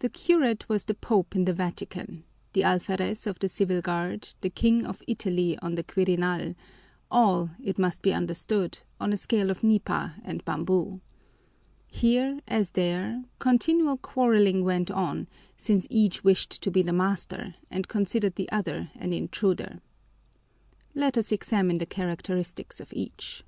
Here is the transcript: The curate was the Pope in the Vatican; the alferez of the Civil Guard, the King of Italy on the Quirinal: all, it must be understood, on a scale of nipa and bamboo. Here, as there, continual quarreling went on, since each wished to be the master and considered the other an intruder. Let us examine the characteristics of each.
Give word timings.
The 0.00 0.10
curate 0.10 0.68
was 0.68 0.84
the 0.84 0.92
Pope 0.92 1.34
in 1.34 1.46
the 1.46 1.54
Vatican; 1.54 2.24
the 2.52 2.62
alferez 2.62 3.26
of 3.26 3.38
the 3.38 3.48
Civil 3.48 3.80
Guard, 3.80 4.34
the 4.42 4.50
King 4.50 4.84
of 4.84 5.02
Italy 5.08 5.58
on 5.60 5.76
the 5.76 5.82
Quirinal: 5.82 6.54
all, 7.10 7.48
it 7.58 7.78
must 7.78 8.02
be 8.02 8.12
understood, 8.12 8.80
on 9.00 9.14
a 9.14 9.16
scale 9.16 9.50
of 9.50 9.64
nipa 9.64 10.16
and 10.24 10.44
bamboo. 10.44 11.00
Here, 11.86 12.38
as 12.46 12.72
there, 12.72 13.24
continual 13.38 13.96
quarreling 13.96 14.62
went 14.62 14.90
on, 14.90 15.26
since 15.56 15.86
each 15.88 16.22
wished 16.22 16.62
to 16.62 16.70
be 16.70 16.82
the 16.82 16.92
master 16.92 17.54
and 17.70 17.88
considered 17.88 18.34
the 18.34 18.52
other 18.52 18.90
an 18.96 19.14
intruder. 19.14 19.80
Let 20.94 21.16
us 21.16 21.32
examine 21.32 21.78
the 21.78 21.86
characteristics 21.86 22.78
of 22.78 22.92
each. 22.92 23.42